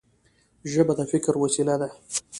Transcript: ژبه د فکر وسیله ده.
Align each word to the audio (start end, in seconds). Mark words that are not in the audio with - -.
ژبه 0.71 0.93
د 0.97 1.01
فکر 1.11 1.33
وسیله 1.43 1.75
ده. 1.81 1.89